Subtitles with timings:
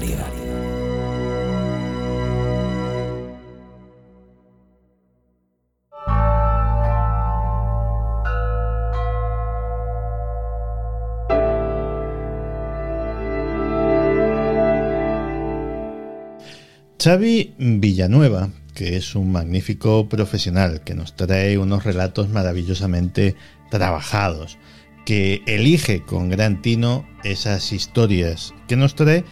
[0.00, 0.46] Literario.
[17.06, 23.36] Xavi Villanueva, que es un magnífico profesional, que nos trae unos relatos maravillosamente
[23.70, 24.58] trabajados,
[25.04, 29.24] que elige con gran tino esas historias que nos trae,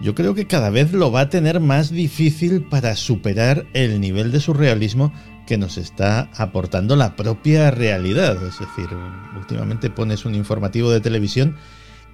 [0.00, 4.32] yo creo que cada vez lo va a tener más difícil para superar el nivel
[4.32, 5.12] de surrealismo
[5.46, 8.36] que nos está aportando la propia realidad.
[8.36, 8.88] Es decir,
[9.36, 11.56] últimamente pones un informativo de televisión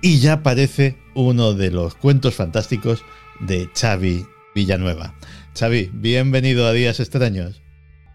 [0.02, 3.04] y ya aparece uno de los cuentos fantásticos
[3.40, 5.14] de Xavi Villanueva.
[5.56, 7.62] Xavi, bienvenido a Días Extraños.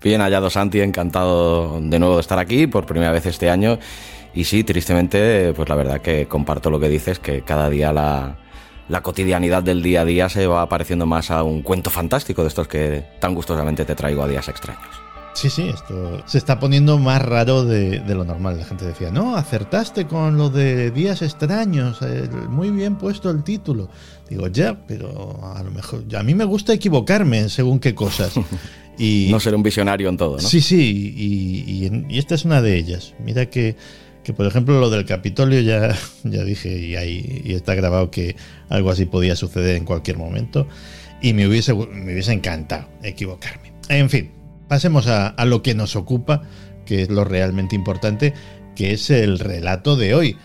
[0.04, 3.80] Bien hallado Santi, encantado de nuevo de estar aquí por primera vez este año.
[4.34, 8.40] Y sí, tristemente, pues la verdad que comparto lo que dices, que cada día la,
[8.92, 12.50] la cotidianidad del día a día se va pareciendo más a un cuento fantástico de
[12.50, 14.84] estos que tan gustosamente te traigo a días extraños.
[15.34, 18.58] Sí, sí, esto se está poniendo más raro de, de, lo normal.
[18.58, 23.46] La gente decía, no, acertaste con lo de días extraños, eh, muy bien puesto el
[23.46, 23.88] título.
[24.30, 28.34] Digo, ya, pero a lo mejor, a mí me gusta equivocarme según qué cosas.
[28.98, 30.42] Y, no ser un visionario en todo, ¿no?
[30.42, 33.14] Sí, sí, y, y, y esta es una de ellas.
[33.24, 33.78] Mira que,
[34.24, 38.36] que, por ejemplo, lo del Capitolio ya, ya dije, y, ahí, está grabado que
[38.70, 40.68] algo así podía suceder en cualquier momento.
[41.22, 43.74] Y me hubiese, me hubiese encantado equivocarme.
[43.90, 44.32] En fin,
[44.68, 46.44] pasemos a, a, lo que nos ocupa,
[46.86, 48.34] que es lo realmente importante,
[48.76, 50.38] que es el relato de hoy.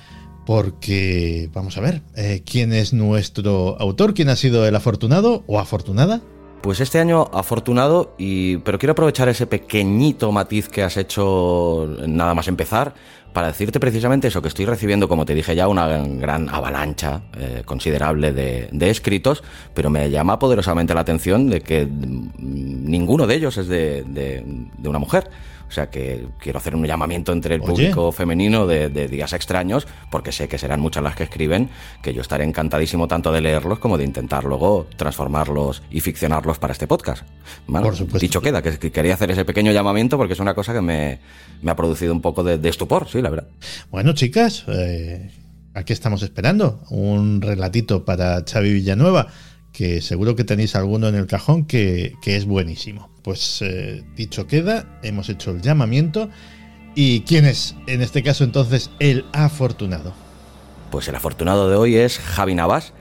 [0.47, 4.15] Porque, vamos a ver, eh, ¿quién es nuestro autor?
[4.15, 6.23] ¿Quién ha sido el afortunado o afortunada?
[6.63, 12.35] Pues este año afortunado, y, pero quiero aprovechar ese pequeñito matiz que has hecho nada
[12.35, 12.95] más empezar
[13.37, 17.65] para decirte precisamente eso, que estoy recibiendo, como te dije ya, una gran avalancha eh,
[17.67, 23.59] considerable de, de, escritos, pero me llama poderosamente la atención de que ninguno de ellos
[23.59, 24.43] es de
[24.83, 25.29] una mujer.
[25.69, 27.71] O sea que quiero hacer un llamamiento entre el Oye.
[27.71, 31.71] público femenino de, de, Días Extraños, porque sé que serán muchas las que escriben,
[32.03, 36.73] que yo estaré encantadísimo tanto de leerlos como de intentar luego transformarlos y ficcionarlos para
[36.73, 37.25] este podcast.
[37.67, 38.19] Por supuesto.
[38.19, 41.19] Dicho queda, que, que, quería hacer ese pequeño llamamiento porque es una cosa que me,
[41.63, 43.49] me ha producido un poco de, de, estupor, sí, la verdad.
[43.91, 45.31] Bueno, chicas, eh,
[45.75, 49.29] aquí estamos esperando un relatito para Xavi Villanueva
[49.77, 53.11] que seguro que tenéis alguno en el cajón que, que es buenísimo.
[53.23, 56.31] Pues eh, dicho queda, hemos hecho el llamamiento.
[56.95, 60.15] ¿Y quién es, en este caso entonces, el afortunado?
[60.91, 62.95] Pues el afortunado de hoy es Javi Navas.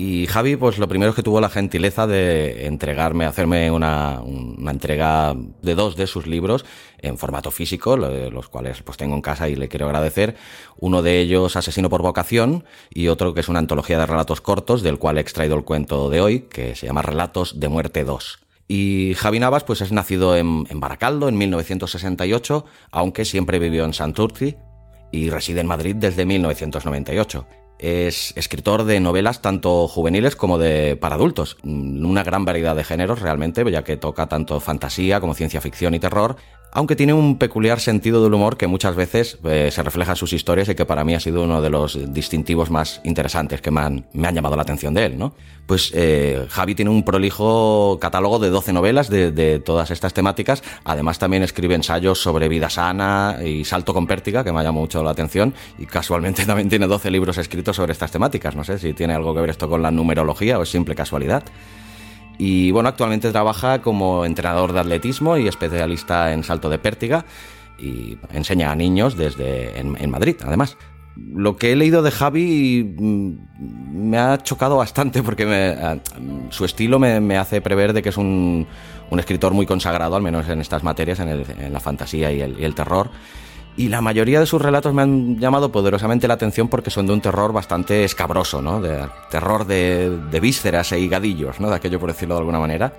[0.00, 4.22] Y Javi, pues lo primero es que tuvo la gentileza de entregarme, hacerme una,
[4.70, 6.64] entrega de dos de sus libros
[6.98, 10.36] en formato físico, los cuales pues tengo en casa y le quiero agradecer.
[10.78, 14.82] Uno de ellos, Asesino por vocación, y otro que es una antología de relatos cortos,
[14.82, 18.38] del cual he extraído el cuento de hoy, que se llama Relatos de Muerte 2.
[18.68, 23.94] Y Javi Navas, pues es nacido en, en Baracaldo en 1968, aunque siempre vivió en
[23.94, 24.54] Santurci
[25.10, 27.48] y reside en Madrid desde 1998.
[27.78, 33.20] Es escritor de novelas tanto juveniles como de para adultos, una gran variedad de géneros
[33.20, 36.36] realmente, ya que toca tanto fantasía como ciencia ficción y terror,
[36.70, 40.32] aunque tiene un peculiar sentido del humor que muchas veces eh, se refleja en sus
[40.32, 43.80] historias y que para mí ha sido uno de los distintivos más interesantes que me
[43.80, 45.34] han, me han llamado la atención de él, ¿no?
[45.66, 50.62] Pues eh, Javi tiene un prolijo catálogo de 12 novelas de, de, todas estas temáticas,
[50.84, 54.80] además también escribe ensayos sobre vida sana y salto con pértiga, que me ha llamado
[54.80, 58.78] mucho la atención, y casualmente también tiene 12 libros escritos sobre estas temáticas, no sé
[58.78, 61.44] si tiene algo que ver esto con la numerología o es simple casualidad.
[62.38, 67.24] Y bueno, actualmente trabaja como entrenador de atletismo y especialista en salto de pértiga
[67.78, 70.76] y enseña a niños desde en, Madrid, además.
[71.16, 76.00] Lo que he leído de Javi me ha chocado bastante porque me,
[76.50, 78.68] su estilo me, hace prever de que es un,
[79.10, 83.10] un, escritor muy consagrado, al menos en estas materias, en, la fantasía y el terror
[83.78, 87.12] Y la mayoría de sus relatos me han llamado poderosamente la atención porque son de
[87.12, 88.80] un terror bastante escabroso, ¿no?
[88.80, 91.70] De terror de, de vísceras e higadillos, ¿no?
[91.70, 92.92] De aquello por decirlo de alguna manera.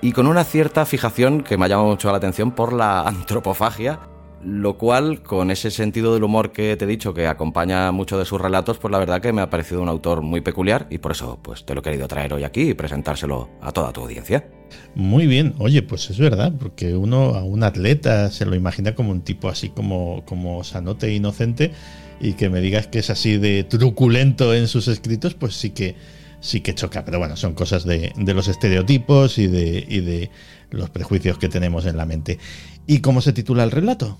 [0.00, 4.00] Y con una cierta fijación que me ha llamado mucho la atención por la antropofagia
[4.44, 8.24] lo cual, con ese sentido del humor que te he dicho, que acompaña mucho de
[8.24, 11.12] sus relatos, pues la verdad que me ha parecido un autor muy peculiar y por
[11.12, 14.46] eso pues te lo he querido traer hoy aquí y presentárselo a toda tu audiencia.
[14.94, 19.12] Muy bien, oye, pues es verdad, porque uno a un atleta se lo imagina como
[19.12, 21.72] un tipo así como, como sanote e inocente
[22.20, 25.96] y que me digas que es así de truculento en sus escritos, pues sí que
[26.40, 30.30] sí que choca, pero bueno, son cosas de, de los estereotipos y de, y de
[30.70, 32.38] los prejuicios que tenemos en la mente.
[32.86, 34.18] ¿Y cómo se titula el relato?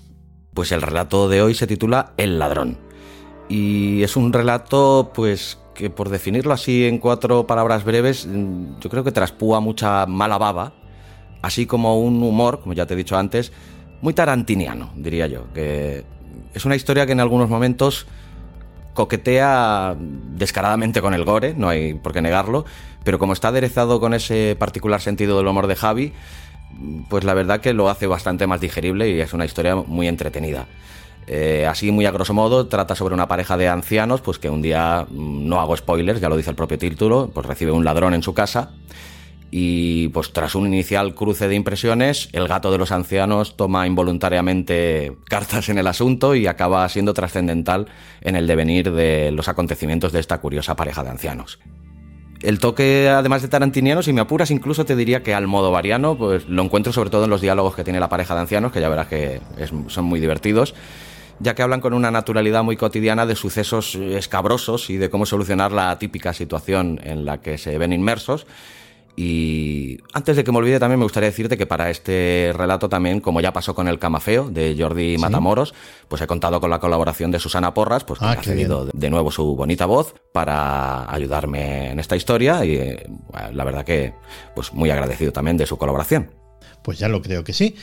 [0.55, 2.79] Pues el relato de hoy se titula El ladrón.
[3.49, 8.89] Y es un relato, pues, que por definirlo así en cuatro palabras breves, mm, yo
[8.89, 10.73] creo que traspúa mucha mala baba,
[11.41, 13.51] así como un humor, como ya te he dicho antes,
[14.01, 15.51] muy tarantiniano, diría yo.
[15.53, 16.05] Que
[16.53, 18.07] es una historia que en algunos momentos
[18.93, 22.63] coquetea descaradamente con el gore, no hay por qué negarlo,
[23.03, 26.13] pero como está aderezado con ese particular sentido del humor de Javi,
[27.09, 30.67] pues la verdad que lo hace bastante más digerible y es una historia muy entretenida.
[31.27, 34.61] Eh, así muy a grosso modo trata sobre una pareja de ancianos pues que un
[34.61, 38.13] día mm, no hago spoilers ya lo dice el propio título pues recibe un ladrón
[38.13, 38.73] en su casa
[39.49, 45.17] y pues tras un inicial cruce de impresiones el gato de los ancianos toma involuntariamente
[45.27, 47.87] cartas en el asunto y acaba siendo trascendental
[48.21, 51.57] en el devenir de los acontecimientos de esta curiosa pareja de ancianos
[52.45, 56.15] el toque, además de tarantiniano, si me apuras, incluso te diría que al modo variano,
[56.15, 58.79] pues lo encuentro sobre todo en los diálogos que tiene la pareja de ancianos, que
[58.79, 59.41] ya verás que
[59.87, 60.75] son muy divertidos,
[61.39, 65.71] ya que hablan con una naturalidad muy cotidiana de sucesos escabrosos y de cómo solucionar
[65.71, 68.45] la típica situación en la que se ven inmersos
[69.17, 73.21] y antes de que me olvide, también me gustaría decirte que para este relato también,
[73.21, 75.73] como ya pasó con el Camafeo de Jordi Matamoros,
[76.09, 79.09] pues he contado con la colaboración de Susana Porras, pues que ah, ha cedido de
[79.09, 82.97] nuevo su bonita voz para ayudarme en esta historia y
[83.53, 84.13] la verdad que
[84.53, 86.31] pues muy agradecido también de su colaboración.
[86.83, 87.75] Pues ya lo creo que sí.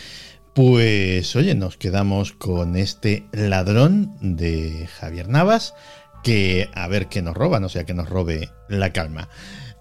[0.54, 5.74] Pues oye, nos quedamos con este ladrón de Javier Navas,
[6.22, 9.30] que a ver qué nos roba, no sea que nos robe la calma.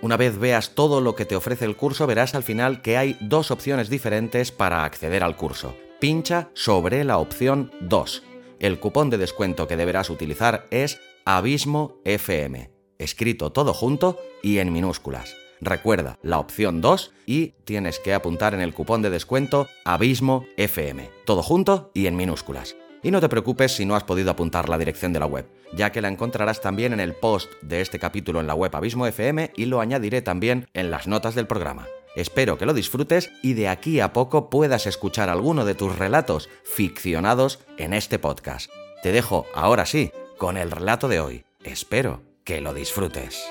[0.00, 3.18] Una vez veas todo lo que te ofrece el curso, verás al final que hay
[3.20, 8.22] dos opciones diferentes para acceder al curso pincha sobre la opción 2.
[8.58, 14.72] El cupón de descuento que deberás utilizar es Abismo FM, escrito todo junto y en
[14.72, 15.36] minúsculas.
[15.60, 21.10] Recuerda la opción 2 y tienes que apuntar en el cupón de descuento Abismo FM,
[21.24, 22.76] todo junto y en minúsculas.
[23.02, 25.92] Y no te preocupes si no has podido apuntar la dirección de la web, ya
[25.92, 29.52] que la encontrarás también en el post de este capítulo en la web Abismo FM
[29.56, 31.86] y lo añadiré también en las notas del programa.
[32.16, 36.48] Espero que lo disfrutes y de aquí a poco puedas escuchar alguno de tus relatos
[36.64, 38.70] ficcionados en este podcast.
[39.02, 41.44] Te dejo, ahora sí, con el relato de hoy.
[41.62, 43.44] Espero que lo disfrutes.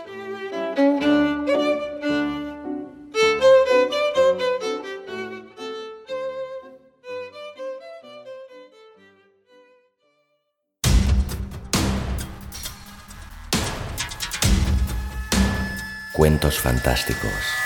[16.13, 17.64] Cuentos fantásticos.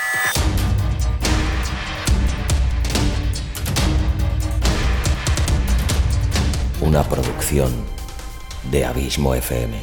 [6.90, 7.70] Una producción
[8.68, 9.78] de Abismo FM.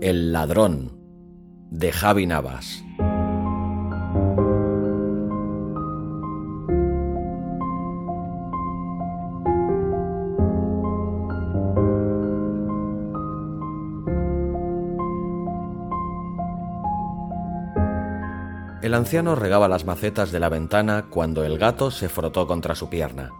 [0.00, 0.98] El ladrón
[1.70, 2.85] de Javi Navas.
[18.96, 23.30] Anciano regaba las macetas de la ventana cuando el gato se frotó contra su pierna.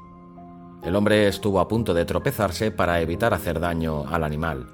[0.84, 4.68] El hombre estuvo a punto de tropezarse para evitar hacer daño al animal.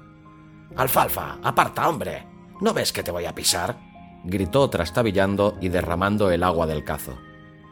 [0.75, 2.27] Alfalfa, aparta, hombre.
[2.61, 3.77] ¿No ves que te voy a pisar?
[4.23, 7.17] gritó trastabillando y derramando el agua del cazo.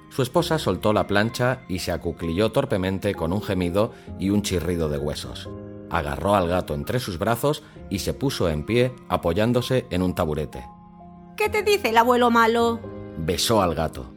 [0.09, 4.89] Su esposa soltó la plancha y se acuclilló torpemente con un gemido y un chirrido
[4.89, 5.49] de huesos.
[5.89, 10.65] Agarró al gato entre sus brazos y se puso en pie apoyándose en un taburete.
[11.37, 13.00] ¿Qué te dice el abuelo malo?
[13.23, 14.07] Besó al gato.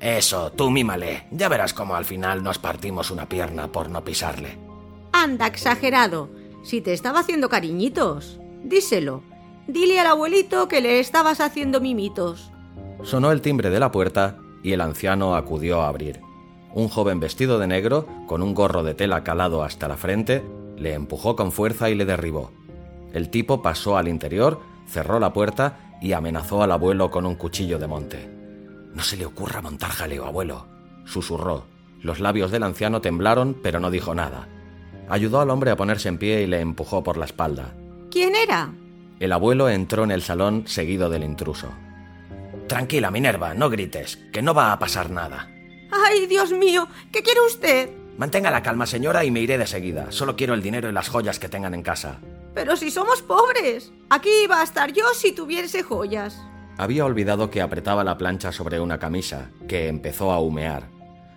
[0.00, 1.26] Eso, tú mímale.
[1.30, 4.58] Ya verás cómo al final nos partimos una pierna por no pisarle.
[5.12, 6.28] Anda, exagerado.
[6.62, 9.22] Si te estaba haciendo cariñitos, díselo.
[9.66, 12.50] Dile al abuelito que le estabas haciendo mimitos.
[13.02, 16.20] Sonó el timbre de la puerta y el anciano acudió a abrir.
[16.74, 20.44] Un joven vestido de negro, con un gorro de tela calado hasta la frente,
[20.76, 22.52] le empujó con fuerza y le derribó.
[23.14, 27.78] El tipo pasó al interior, cerró la puerta y amenazó al abuelo con un cuchillo
[27.78, 28.39] de monte.
[29.00, 30.66] No se le ocurra montar jaleo, abuelo,
[31.06, 31.64] susurró.
[32.02, 34.46] Los labios del anciano temblaron, pero no dijo nada.
[35.08, 37.72] Ayudó al hombre a ponerse en pie y le empujó por la espalda.
[38.10, 38.74] ¿Quién era?
[39.18, 41.72] El abuelo entró en el salón seguido del intruso.
[42.68, 45.48] Tranquila, Minerva, no grites, que no va a pasar nada.
[45.90, 46.86] ¡Ay, Dios mío!
[47.10, 47.88] ¿Qué quiere usted?
[48.18, 50.12] Mantenga la calma, señora, y me iré de seguida.
[50.12, 52.18] Solo quiero el dinero y las joyas que tengan en casa.
[52.54, 53.94] Pero si somos pobres.
[54.10, 56.38] Aquí iba a estar yo si tuviese joyas.
[56.80, 60.84] Había olvidado que apretaba la plancha sobre una camisa, que empezó a humear.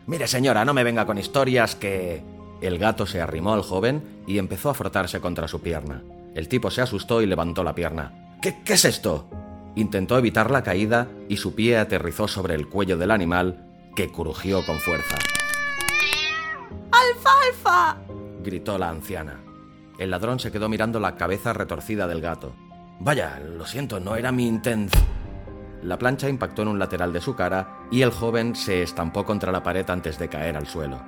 [0.07, 2.23] Mire, señora, no me venga con historias que...
[2.61, 6.01] El gato se arrimó al joven y empezó a frotarse contra su pierna.
[6.33, 8.37] El tipo se asustó y levantó la pierna.
[8.41, 9.27] ¿Qué, qué es esto?
[9.75, 14.65] Intentó evitar la caída y su pie aterrizó sobre el cuello del animal, que crujió
[14.65, 15.17] con fuerza.
[16.89, 17.97] ¡Alfalfa!
[18.41, 19.41] gritó la anciana.
[19.99, 22.55] El ladrón se quedó mirando la cabeza retorcida del gato.
[23.01, 25.22] Vaya, lo siento, no era mi intención.
[25.83, 29.51] La plancha impactó en un lateral de su cara y el joven se estampó contra
[29.51, 31.01] la pared antes de caer al suelo.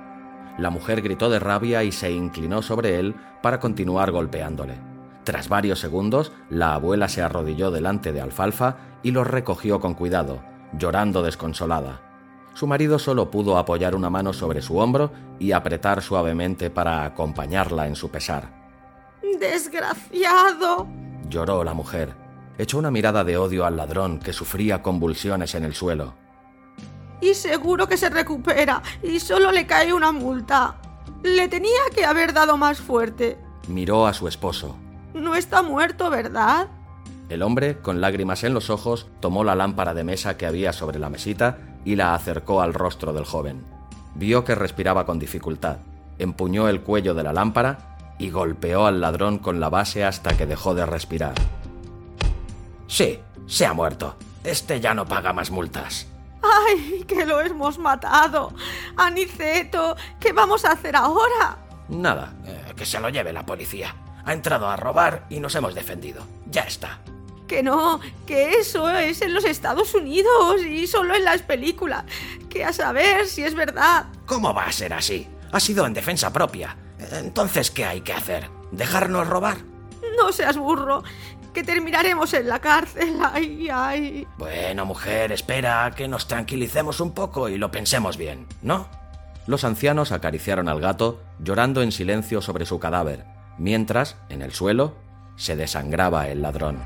[0.58, 4.78] La mujer gritó de rabia y se inclinó sobre él para continuar golpeándole.
[5.24, 10.42] Tras varios segundos, la abuela se arrodilló delante de Alfalfa y lo recogió con cuidado,
[10.78, 12.02] llorando desconsolada.
[12.52, 17.86] Su marido solo pudo apoyar una mano sobre su hombro y apretar suavemente para acompañarla
[17.86, 18.50] en su pesar.
[19.40, 20.86] Desgraciado.
[21.28, 22.25] lloró la mujer.
[22.58, 26.14] Echó una mirada de odio al ladrón que sufría convulsiones en el suelo
[27.20, 30.76] y seguro que se recupera y solo le cae una multa.
[31.22, 33.38] Le tenía que haber dado más fuerte.
[33.68, 34.76] Miró a su esposo.
[35.14, 36.68] No está muerto, ¿verdad?
[37.28, 40.98] El hombre, con lágrimas en los ojos, tomó la lámpara de mesa que había sobre
[40.98, 43.64] la mesita y la acercó al rostro del joven.
[44.14, 45.78] Vio que respiraba con dificultad.
[46.18, 50.46] Empuñó el cuello de la lámpara y golpeó al ladrón con la base hasta que
[50.46, 51.34] dejó de respirar.
[52.86, 54.16] Sí, se ha muerto.
[54.44, 56.06] Este ya no paga más multas.
[56.42, 58.52] ¡Ay, que lo hemos matado!
[58.96, 61.58] Aniceto, ¿qué vamos a hacer ahora?
[61.88, 63.94] Nada, eh, que se lo lleve la policía.
[64.24, 66.24] Ha entrado a robar y nos hemos defendido.
[66.50, 67.00] Ya está.
[67.46, 72.04] Que no, que eso es en los Estados Unidos y solo en las películas.
[72.48, 74.06] Que a saber si es verdad.
[74.26, 75.28] ¿Cómo va a ser así?
[75.52, 76.76] Ha sido en defensa propia.
[77.12, 78.50] Entonces, ¿qué hay que hacer?
[78.72, 79.58] ¿Dejarnos robar?
[80.18, 81.04] No seas burro
[81.56, 83.16] que terminaremos en la cárcel.
[83.32, 84.26] Ay, ay.
[84.36, 88.86] Bueno, mujer, espera que nos tranquilicemos un poco y lo pensemos bien, ¿no?
[89.46, 93.24] Los ancianos acariciaron al gato, llorando en silencio sobre su cadáver,
[93.56, 94.96] mientras, en el suelo,
[95.36, 96.78] se desangraba el ladrón.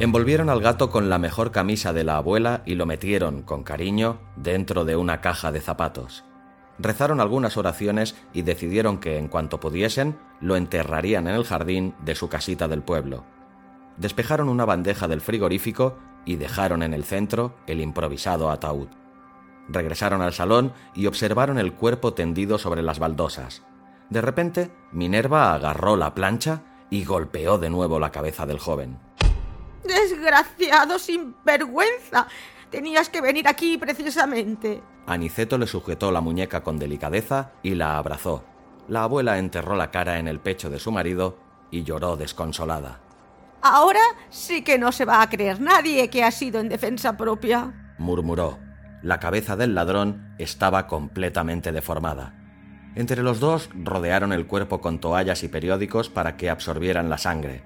[0.00, 4.18] Envolvieron al gato con la mejor camisa de la abuela y lo metieron, con cariño,
[4.34, 6.24] dentro de una caja de zapatos
[6.80, 12.14] rezaron algunas oraciones y decidieron que en cuanto pudiesen lo enterrarían en el jardín de
[12.14, 13.24] su casita del pueblo.
[13.96, 18.88] Despejaron una bandeja del frigorífico y dejaron en el centro el improvisado ataúd.
[19.68, 23.62] Regresaron al salón y observaron el cuerpo tendido sobre las baldosas.
[24.08, 28.98] De repente, Minerva agarró la plancha y golpeó de nuevo la cabeza del joven.
[29.84, 32.26] Desgraciado sinvergüenza.
[32.70, 34.82] Tenías que venir aquí precisamente.
[35.06, 38.44] Aniceto le sujetó la muñeca con delicadeza y la abrazó.
[38.88, 41.38] La abuela enterró la cara en el pecho de su marido
[41.70, 43.00] y lloró desconsolada.
[43.62, 44.00] Ahora
[44.30, 48.58] sí que no se va a creer nadie que ha sido en defensa propia, murmuró.
[49.02, 52.34] La cabeza del ladrón estaba completamente deformada.
[52.94, 57.62] Entre los dos rodearon el cuerpo con toallas y periódicos para que absorbieran la sangre.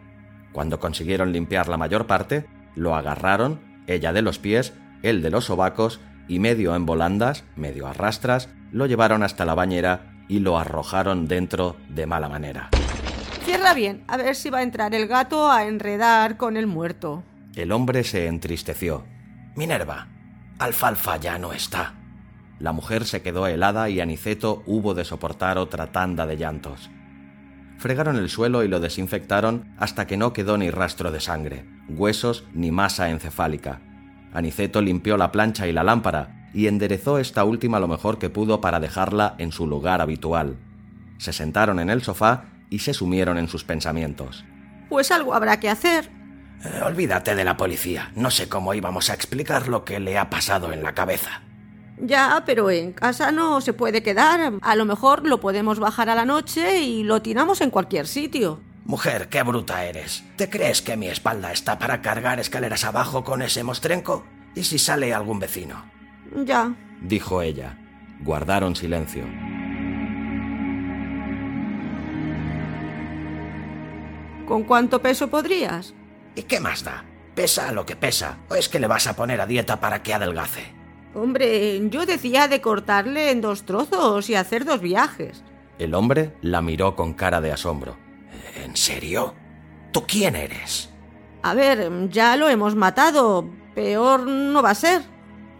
[0.53, 5.45] Cuando consiguieron limpiar la mayor parte, lo agarraron, ella de los pies, él de los
[5.45, 10.59] sobacos, y medio en volandas, medio a rastras, lo llevaron hasta la bañera y lo
[10.59, 12.71] arrojaron dentro de mala manera.
[13.45, 17.23] Cierra bien, a ver si va a entrar el gato a enredar con el muerto.
[17.55, 19.05] El hombre se entristeció.
[19.55, 20.09] Minerva,
[20.59, 21.95] Alfalfa ya no está.
[22.59, 26.91] La mujer se quedó helada y Aniceto hubo de soportar otra tanda de llantos.
[27.77, 32.45] Fregaron el suelo y lo desinfectaron hasta que no quedó ni rastro de sangre, huesos
[32.55, 33.81] ni masa encefálica.
[34.35, 38.61] Aniceto limpió la plancha y la lámpara y enderezó esta última lo mejor que pudo
[38.61, 40.57] para dejarla en su lugar habitual.
[41.19, 44.45] Se sentaron en el sofá y se sumieron en sus pensamientos.
[44.89, 46.11] Pues algo habrá que hacer.
[46.65, 48.11] Eh, olvídate de la policía.
[48.17, 51.43] No sé cómo íbamos a explicar lo que le ha pasado en la cabeza.
[51.99, 54.55] Ya, pero en casa no se puede quedar.
[54.61, 58.61] A lo mejor lo podemos bajar a la noche y lo tiramos en cualquier sitio.
[58.85, 60.25] Mujer, qué bruta eres.
[60.37, 64.27] ¿Te crees que mi espalda está para cargar escaleras abajo con ese mostrenco?
[64.55, 65.91] ¿Y si sale algún vecino?
[66.45, 67.79] Ya, dijo ella.
[68.21, 69.25] Guardaron silencio.
[74.47, 75.95] ¿Con cuánto peso podrías?
[76.35, 77.05] ¿Y qué más da?
[77.35, 78.39] Pesa lo que pesa.
[78.51, 80.75] ¿O es que le vas a poner a dieta para que adelgace?
[81.15, 85.43] Hombre, yo decía de cortarle en dos trozos y hacer dos viajes.
[85.79, 88.04] El hombre la miró con cara de asombro.
[88.55, 89.35] ¿En serio?
[89.93, 90.91] ¿Tú quién eres?
[91.43, 93.49] A ver, ya lo hemos matado.
[93.75, 95.03] Peor no va a ser.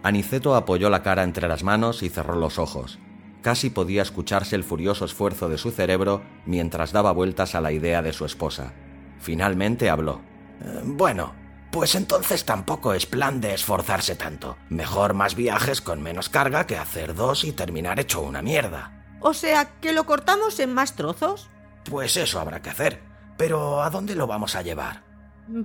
[0.03, 2.99] Aniceto apoyó la cara entre las manos y cerró los ojos.
[3.41, 8.01] Casi podía escucharse el furioso esfuerzo de su cerebro mientras daba vueltas a la idea
[8.01, 8.73] de su esposa.
[9.19, 10.21] Finalmente habló.
[10.61, 11.33] Eh, bueno,
[11.71, 14.57] pues entonces tampoco es plan de esforzarse tanto.
[14.69, 19.05] Mejor más viajes con menos carga que hacer dos y terminar hecho una mierda.
[19.19, 21.49] O sea, que lo cortamos en más trozos.
[21.89, 23.01] Pues eso habrá que hacer.
[23.37, 25.03] Pero ¿a dónde lo vamos a llevar?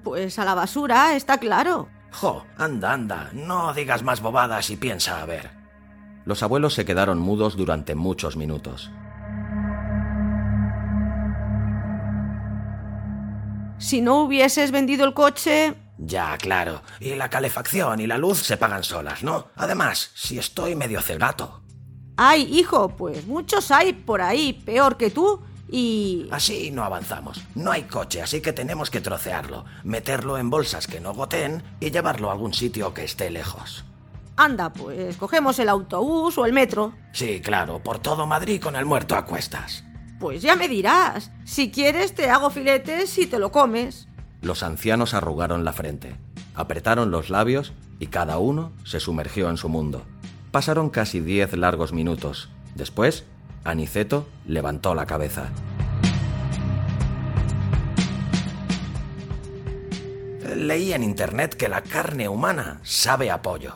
[0.02, 1.88] Pues a la basura, está claro.
[2.12, 5.50] Jo, anda, anda, no digas más bobadas y piensa a ver.
[6.24, 8.90] Los abuelos se quedaron mudos durante muchos minutos.
[13.78, 16.82] Si no hubieses vendido el coche, ya, claro.
[16.98, 19.48] Y la calefacción y la luz se pagan solas, ¿no?
[19.56, 21.62] Además, si estoy medio cegato.
[22.16, 26.28] Ay, hijo, pues muchos hay por ahí peor que tú y...
[26.30, 27.42] Así no avanzamos.
[27.54, 31.90] No hay coche, así que tenemos que trocearlo, meterlo en bolsas que no goteen y
[31.90, 33.84] llevarlo a algún sitio que esté lejos.
[34.36, 36.94] Anda, pues cogemos el autobús o el metro.
[37.12, 39.84] Sí, claro, por todo Madrid con el muerto a cuestas.
[40.18, 41.30] Pues ya me dirás.
[41.44, 44.08] Si quieres te hago filetes y te lo comes.
[44.40, 46.16] Los ancianos arrugaron la frente,
[46.54, 50.06] apretaron los labios y cada uno se sumergió en su mundo.
[50.50, 52.48] Pasaron casi diez largos minutos.
[52.74, 53.24] Después,
[53.64, 55.50] Aniceto levantó la cabeza.
[60.56, 63.74] Leí en internet que la carne humana sabe a pollo.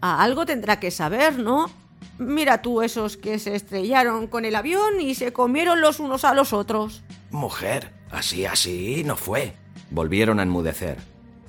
[0.00, 1.70] A algo tendrá que saber, ¿no?
[2.18, 6.34] Mira tú esos que se estrellaron con el avión y se comieron los unos a
[6.34, 7.02] los otros.
[7.30, 9.54] Mujer, así así no fue.
[9.90, 10.98] Volvieron a enmudecer.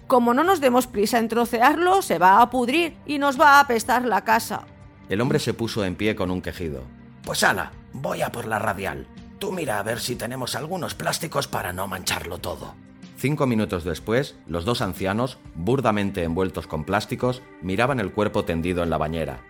[0.08, 3.60] Como no nos demos prisa en trocearlo, se va a pudrir y nos va a
[3.60, 4.66] apestar la casa.
[5.08, 6.84] El hombre se puso en pie con un quejido.
[7.30, 9.06] Pues ala, voy a por la radial.
[9.38, 12.74] Tú mira a ver si tenemos algunos plásticos para no mancharlo todo.
[13.18, 18.90] Cinco minutos después, los dos ancianos, burdamente envueltos con plásticos, miraban el cuerpo tendido en
[18.90, 19.42] la bañera.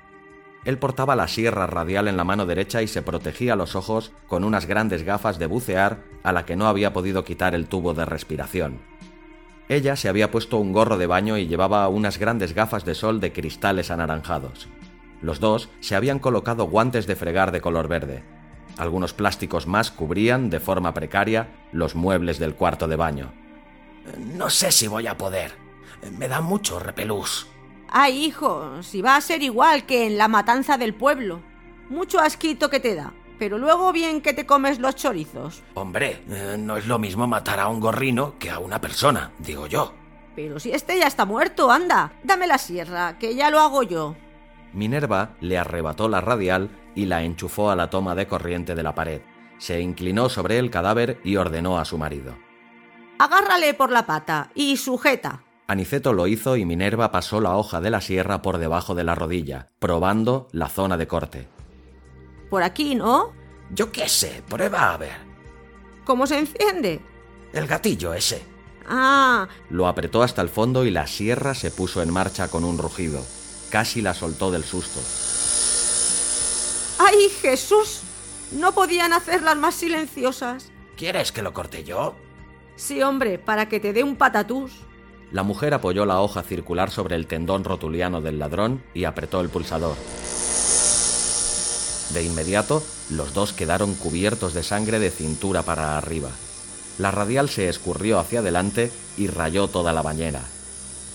[0.66, 4.44] Él portaba la sierra radial en la mano derecha y se protegía los ojos con
[4.44, 8.04] unas grandes gafas de bucear a la que no había podido quitar el tubo de
[8.04, 8.82] respiración.
[9.70, 13.22] Ella se había puesto un gorro de baño y llevaba unas grandes gafas de sol
[13.22, 14.68] de cristales anaranjados.
[15.22, 18.24] Los dos se habían colocado guantes de fregar de color verde.
[18.78, 23.34] Algunos plásticos más cubrían, de forma precaria, los muebles del cuarto de baño.
[24.18, 25.52] No sé si voy a poder.
[26.18, 27.48] Me da mucho repelús.
[27.90, 31.42] Ay, hijo, si va a ser igual que en la matanza del pueblo.
[31.90, 35.64] Mucho asquito que te da, pero luego bien que te comes los chorizos.
[35.74, 39.66] Hombre, eh, no es lo mismo matar a un gorrino que a una persona, digo
[39.66, 39.94] yo.
[40.36, 44.16] Pero si este ya está muerto, anda, dame la sierra, que ya lo hago yo.
[44.74, 48.96] Minerva le arrebató la radial y la enchufó a la toma de corriente de la
[48.96, 49.22] pared.
[49.58, 52.36] Se inclinó sobre el cadáver y ordenó a su marido.
[53.18, 55.44] Agárrale por la pata y sujeta.
[55.68, 59.14] Aniceto lo hizo y Minerva pasó la hoja de la sierra por debajo de la
[59.16, 61.48] rodilla, probando la zona de corte.
[62.50, 63.34] Por aquí, ¿no?
[63.72, 65.18] Yo qué sé, prueba a ver.
[66.06, 67.02] ¿Cómo se enciende?
[67.54, 68.42] El gatillo ese.
[68.88, 72.80] Ah, Lo apretó hasta el fondo y la sierra se puso en marcha con un
[72.80, 73.22] rugido.
[73.70, 75.00] Casi la soltó del susto.
[77.10, 78.02] ¡ay Jesús!
[78.52, 80.72] ¿No podían hacerlas más silenciosas?
[80.98, 82.16] ¿Quieres que lo corte yo?
[82.76, 84.72] Sí, hombre, para que te dé un patatús.
[85.32, 89.50] La mujer apoyó la hoja circular sobre el tendón rotuliano del ladrón y apretó el
[89.50, 89.96] pulsador.
[92.14, 96.32] De inmediato, los dos quedaron cubiertos de sangre de cintura para arriba.
[96.98, 100.42] La radial se escurrió hacia adelante y rayó toda la bañera.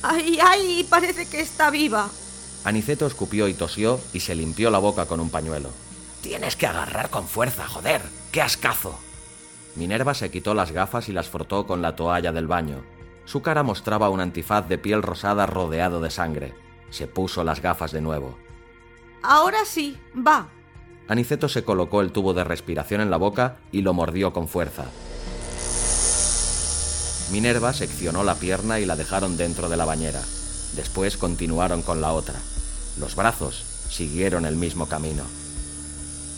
[0.03, 0.87] ¡Ay, ay!
[0.89, 2.09] Parece que está viva.
[2.65, 5.69] Aniceto escupió y tosió y se limpió la boca con un pañuelo.
[6.23, 8.01] Tienes que agarrar con fuerza, joder.
[8.33, 8.99] ¡Qué ascazo!
[9.77, 12.83] Minerva se quitó las gafas y las frotó con la toalla del baño.
[13.27, 16.55] Su cara mostraba un antifaz de piel rosada rodeado de sangre.
[16.89, 18.39] Se puso las gafas de nuevo.
[19.23, 20.49] Ahora sí, va.
[21.09, 24.87] Aniceto se colocó el tubo de respiración en la boca y lo mordió con fuerza.
[27.31, 30.23] Minerva seccionó la pierna y la dejaron dentro de la bañera.
[30.77, 32.35] Después continuaron con la otra.
[32.99, 35.25] Los brazos siguieron el mismo camino.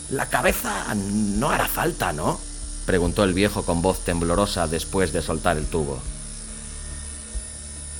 [0.09, 2.39] La cabeza no hará falta, ¿no?
[2.85, 5.99] Preguntó el viejo con voz temblorosa después de soltar el tubo.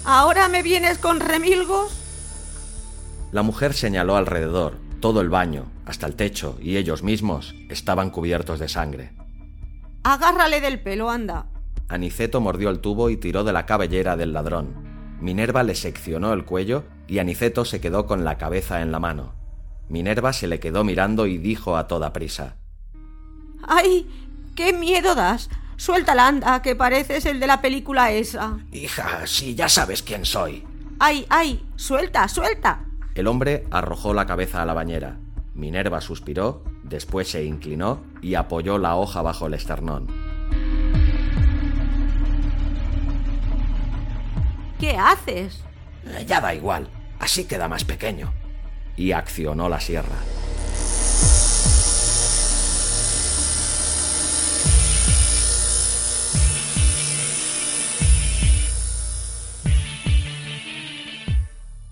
[0.06, 1.92] ¿Ahora me vienes con remilgos?
[3.34, 4.78] La mujer señaló alrededor.
[5.02, 9.12] Todo el baño, hasta el techo y ellos mismos estaban cubiertos de sangre.
[10.04, 11.48] Agárrale del pelo, anda.
[11.90, 14.87] Aniceto mordió el tubo y tiró de la cabellera del ladrón.
[15.20, 19.34] Minerva le seccionó el cuello y Aniceto se quedó con la cabeza en la mano.
[19.90, 22.56] Minerva se le quedó mirando y dijo a toda prisa.
[23.68, 24.08] ¡Ay!
[24.56, 25.50] ¡Qué miedo das!
[25.78, 28.58] Suéltala, anda, que pareces el de la película esa.
[28.72, 30.64] Hija, si ya sabes quién soy.
[31.00, 31.64] ¡Ay, ay!
[31.76, 32.86] ¡Suelta, suelta!
[33.14, 35.20] El hombre arrojó la cabeza a la bañera.
[35.54, 40.27] Minerva suspiró, después se inclinó y apoyó la hoja bajo el esternón.
[44.80, 45.64] ¿Qué haces?
[46.06, 46.88] Eh, Ya da igual.
[47.20, 48.34] Así queda más pequeño.
[48.96, 50.16] Y accionó la sierra.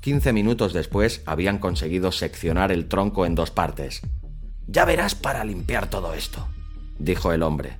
[0.02, 4.02] Quince minutos después habían conseguido seccionar el tronco en dos partes,
[4.67, 6.48] Ya verás para limpiar todo esto.
[7.00, 7.78] dijo el hombre.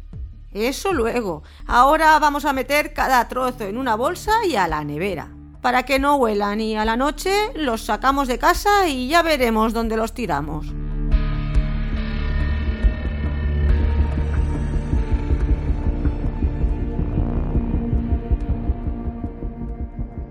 [0.56, 1.44] Eso luego.
[1.68, 5.36] Ahora vamos a meter cada trozo en una bolsa y a la nevera.
[5.62, 9.74] Para que no huelan y a la noche los sacamos de casa y ya veremos
[9.74, 10.68] dónde los tiramos.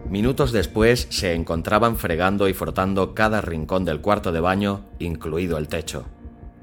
[0.08, 5.68] Minutos después se encontraban fregando y frotando cada rincón del cuarto de baño, incluido el
[5.68, 6.06] techo.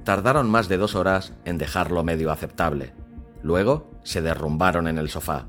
[0.04, 3.01] Tardaron más de dos horas en dejarlo medio aceptable.
[3.44, 5.48] Luego se derrumbaron en el sofá.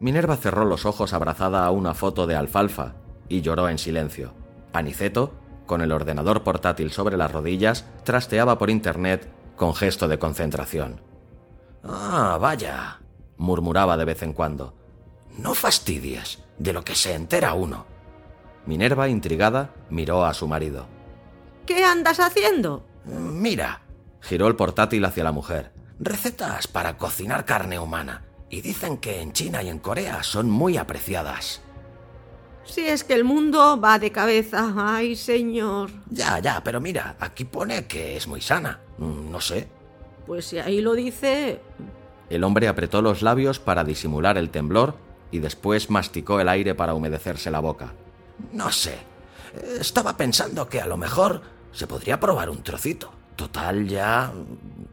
[0.00, 2.94] Minerva cerró los ojos abrazada a una foto de alfalfa
[3.28, 4.34] y lloró en silencio.
[4.72, 5.32] Aniceto,
[5.66, 11.00] con el ordenador portátil sobre las rodillas, trasteaba por internet con gesto de concentración.
[11.84, 13.00] Ah, vaya.
[13.36, 14.74] Murmuraba de vez en cuando.
[15.38, 17.86] No fastidies de lo que se entera uno.
[18.66, 20.86] Minerva, intrigada, miró a su marido.
[21.66, 22.84] ¿Qué andas haciendo?
[23.04, 23.82] Mira,
[24.22, 25.72] Giró el portátil hacia la mujer.
[26.02, 28.24] Recetas para cocinar carne humana.
[28.50, 31.62] Y dicen que en China y en Corea son muy apreciadas.
[32.64, 34.72] Si es que el mundo va de cabeza.
[34.76, 35.90] Ay, señor.
[36.10, 38.80] Ya, ya, pero mira, aquí pone que es muy sana.
[38.98, 39.68] Mm, No sé.
[40.26, 41.60] Pues si ahí lo dice...
[42.30, 44.96] El hombre apretó los labios para disimular el temblor
[45.30, 47.92] y después masticó el aire para humedecerse la boca.
[48.52, 48.98] No sé.
[49.80, 53.12] Estaba pensando que a lo mejor se podría probar un trocito.
[53.42, 54.32] Total, ya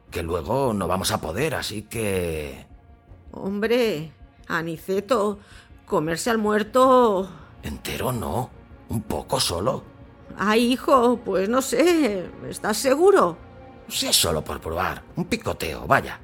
[0.10, 2.66] que luego no vamos a poder, así que...
[3.32, 4.12] Hombre,
[4.48, 5.38] Aniceto,
[5.86, 7.30] comerse al muerto...
[7.62, 8.50] Entero no.
[8.90, 9.84] Un poco solo.
[10.36, 12.28] Ay, hijo, pues no sé.
[12.50, 13.38] ¿Estás seguro?
[13.88, 15.04] Si es solo por probar.
[15.16, 16.20] Un picoteo, vaya.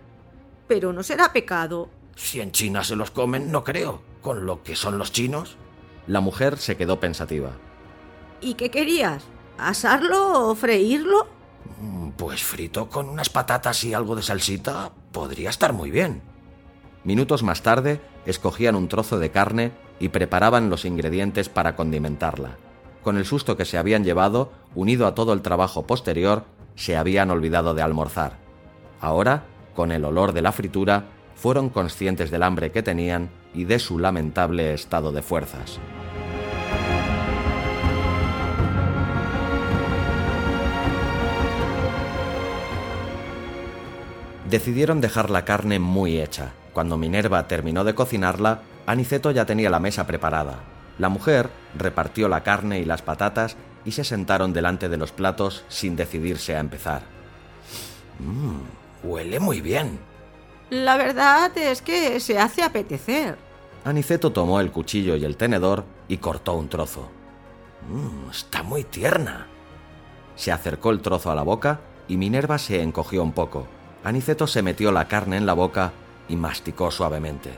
[0.67, 1.89] Pero no será pecado.
[2.15, 4.01] Si en China se los comen, no creo.
[4.23, 5.57] Con lo que son los chinos.
[6.07, 7.51] La mujer se quedó pensativa.
[8.41, 9.23] ¿Y qué querías?
[9.59, 11.34] ¿Asarlo o freírlo?
[11.81, 16.21] Mm, Pues frito con unas patatas y algo de salsita podría estar muy bien.
[17.03, 22.57] Minutos más tarde, escogían un trozo de carne y preparaban los ingredientes para condimentarla.
[23.03, 27.29] Con el susto que se habían llevado, unido a todo el trabajo posterior, se habían
[27.29, 28.37] olvidado de almorzar.
[28.99, 33.77] Ahora, con el olor de la fritura, fueron conscientes del hambre que tenían y de
[33.79, 35.79] su lamentable estado de fuerzas.
[44.55, 46.53] Decidieron dejar la carne muy hecha.
[46.71, 50.59] Cuando Minerva terminó de cocinarla, Aniceto ya tenía la mesa preparada.
[50.97, 55.65] La mujer repartió la carne y las patatas y se sentaron delante de los platos
[55.67, 57.01] sin decidirse a empezar.
[58.19, 58.61] Mmm,
[59.03, 59.99] huele muy bien.
[60.69, 63.37] La verdad es que se hace apetecer.
[63.83, 67.09] Aniceto tomó el cuchillo y el tenedor y cortó un trozo.
[67.89, 69.47] Mmm, está muy tierna.
[70.37, 73.67] Se acercó el trozo a la boca y Minerva se encogió un poco.
[74.05, 75.91] Aniceto se metió la carne en la boca
[76.29, 77.49] y masticó suavemente.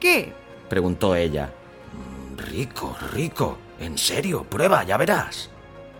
[0.00, 0.32] ¿Qué?
[0.70, 1.52] preguntó ella.
[2.38, 3.58] Rico, rico.
[3.78, 5.50] En serio, prueba, ya verás.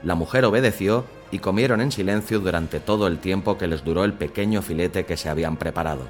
[0.02, 4.14] La mujer obedeció y comieron en silencio durante todo el tiempo que les duró el
[4.14, 6.08] pequeño filete que se habían preparado.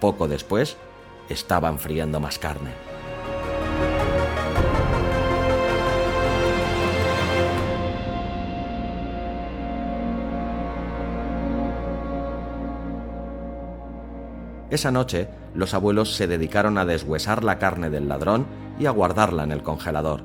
[0.00, 0.76] Poco después,
[1.28, 2.70] estaban friendo más carne.
[14.72, 18.46] Esa noche, los abuelos se dedicaron a deshuesar la carne del ladrón
[18.78, 20.24] y a guardarla en el congelador.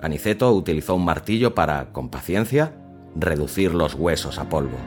[0.00, 2.72] Aniceto utilizó un martillo para, con paciencia,
[3.14, 4.78] reducir los huesos a polvo.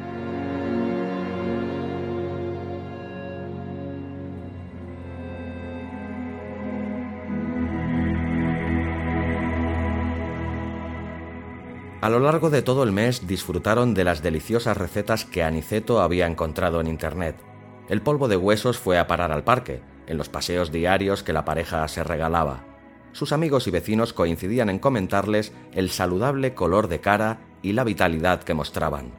[12.01, 16.25] A lo largo de todo el mes disfrutaron de las deliciosas recetas que Aniceto había
[16.25, 17.35] encontrado en Internet
[17.89, 21.45] el polvo de huesos fue a parar al parque, en los paseos diarios que la
[21.45, 22.63] pareja se regalaba.
[23.12, 28.43] Sus amigos y vecinos coincidían en comentarles el saludable color de cara y la vitalidad
[28.43, 29.12] que mostraban.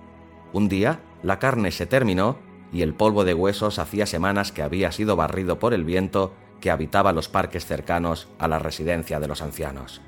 [0.52, 2.38] Un día, la carne se terminó
[2.72, 6.70] y el polvo de huesos hacía semanas que había sido barrido por el viento que
[6.70, 10.00] habitaba los parques cercanos a la residencia de los ancianos.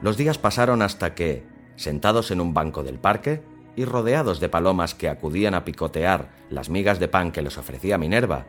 [0.00, 1.44] Los días pasaron hasta que,
[1.76, 3.42] sentados en un banco del parque,
[3.76, 7.98] y rodeados de palomas que acudían a picotear las migas de pan que les ofrecía
[7.98, 8.46] Minerva,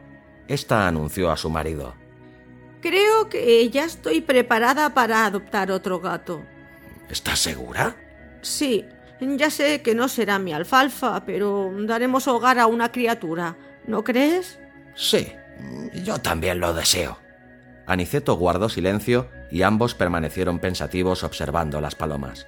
[0.47, 1.95] ésta anunció a su marido.
[2.81, 6.43] Creo que ya estoy preparada para adoptar otro gato.
[7.09, 7.95] ¿Estás segura?
[8.41, 8.85] Sí,
[9.21, 13.55] ya sé que no será mi alfalfa, pero daremos hogar a una criatura,
[13.87, 14.59] ¿no crees?
[14.95, 15.31] Sí,
[16.03, 17.17] yo también lo deseo.
[17.85, 22.47] Aniceto guardó silencio y ambos permanecieron pensativos observando las palomas.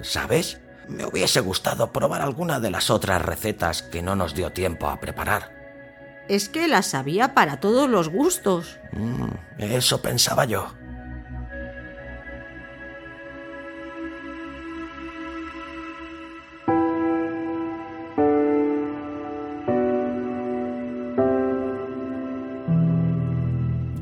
[0.00, 0.60] ¿Sabes?
[0.88, 5.00] Me hubiese gustado probar alguna de las otras recetas que no nos dio tiempo a
[5.00, 5.52] preparar.
[6.28, 8.78] Es que las sabía para todos los gustos.
[8.92, 10.72] Mm, eso pensaba yo.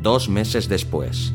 [0.00, 1.32] Dos meses después.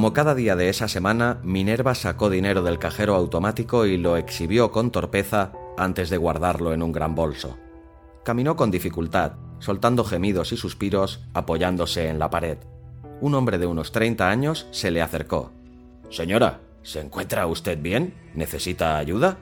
[0.00, 4.72] Como cada día de esa semana, Minerva sacó dinero del cajero automático y lo exhibió
[4.72, 7.58] con torpeza antes de guardarlo en un gran bolso.
[8.24, 12.56] Caminó con dificultad, soltando gemidos y suspiros, apoyándose en la pared.
[13.20, 15.52] Un hombre de unos 30 años se le acercó.
[16.08, 18.14] Señora, ¿se encuentra usted bien?
[18.34, 19.36] ¿Necesita ayuda?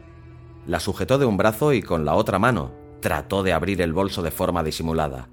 [0.66, 4.22] La sujetó de un brazo y con la otra mano trató de abrir el bolso
[4.22, 5.28] de forma disimulada.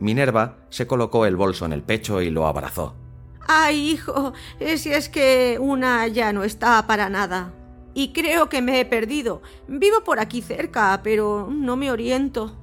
[0.00, 3.05] Minerva se colocó el bolso en el pecho y lo abrazó.
[3.48, 4.32] Ay, hijo,
[4.76, 7.52] si es que una ya no está para nada.
[7.94, 9.40] Y creo que me he perdido.
[9.68, 12.54] Vivo por aquí cerca, pero no me oriento.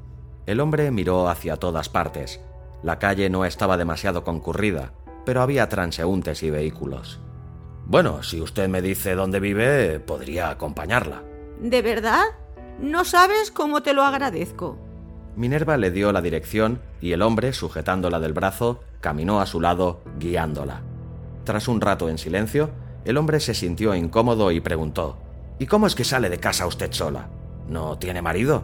[0.46, 2.40] El hombre miró hacia todas partes.
[2.84, 4.94] La calle no estaba demasiado concurrida,
[5.26, 7.20] pero había transeúntes y vehículos.
[7.86, 11.24] Bueno, si usted me dice dónde vive, podría acompañarla.
[11.60, 12.24] ¿De verdad?
[12.80, 14.78] No sabes cómo te lo agradezco.
[15.36, 20.02] Minerva le dio la dirección y el hombre, sujetándola del brazo, caminó a su lado,
[20.20, 20.82] guiándola.
[21.44, 22.70] Tras un rato en silencio,
[23.04, 25.18] el hombre se sintió incómodo y preguntó
[25.60, 27.30] ¿Y cómo es que sale de casa usted sola?
[27.68, 28.64] ¿No tiene marido?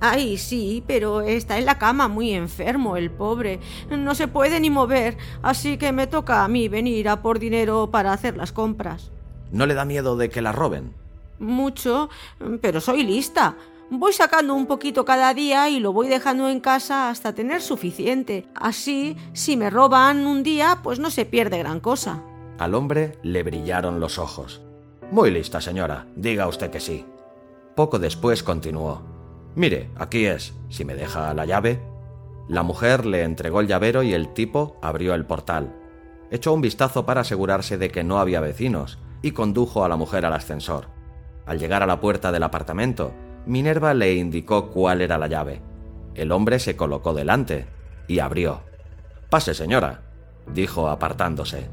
[0.00, 3.60] Ay, sí, pero está en la cama muy enfermo, el pobre.
[3.90, 7.90] No se puede ni mover, así que me toca a mí venir a por dinero
[7.90, 9.10] para hacer las compras.
[9.50, 10.92] ¿No le da miedo de que la roben?
[11.38, 12.10] Mucho,
[12.60, 13.56] pero soy lista.
[13.88, 18.48] Voy sacando un poquito cada día y lo voy dejando en casa hasta tener suficiente.
[18.54, 22.20] Así, si me roban un día, pues no se pierde gran cosa.
[22.58, 24.60] Al hombre le brillaron los ojos.
[25.12, 26.06] Muy lista, señora.
[26.16, 27.06] Diga usted que sí.
[27.76, 29.02] Poco después continuó.
[29.54, 31.80] Mire, aquí es, si me deja la llave.
[32.48, 35.72] La mujer le entregó el llavero y el tipo abrió el portal.
[36.32, 40.26] Echó un vistazo para asegurarse de que no había vecinos y condujo a la mujer
[40.26, 40.88] al ascensor.
[41.46, 43.12] Al llegar a la puerta del apartamento,
[43.46, 45.60] Minerva le indicó cuál era la llave.
[46.16, 47.66] El hombre se colocó delante
[48.08, 48.62] y abrió.
[49.30, 50.02] Pase, señora,
[50.52, 51.68] dijo apartándose.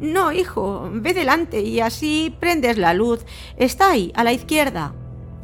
[0.00, 3.24] No, hijo, ve delante y así prendes la luz.
[3.56, 4.94] Está ahí, a la izquierda.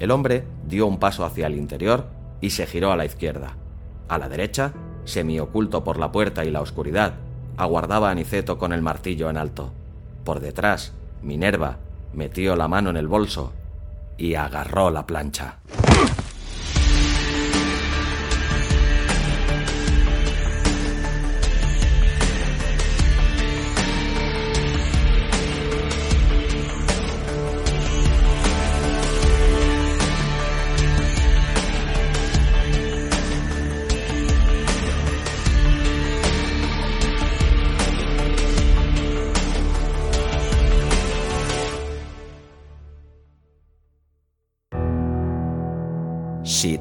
[0.01, 2.07] El hombre dio un paso hacia el interior
[2.41, 3.57] y se giró a la izquierda.
[4.09, 4.73] A la derecha,
[5.05, 7.15] semioculto por la puerta y la oscuridad,
[7.57, 9.73] aguardaba Aniceto con el martillo en alto.
[10.25, 11.79] Por detrás, Minerva
[12.13, 13.53] metió la mano en el bolso
[14.19, 15.59] y agarró la plancha.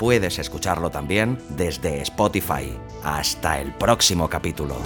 [0.00, 2.74] Puedes escucharlo también desde Spotify.
[3.04, 4.76] Hasta el próximo capítulo.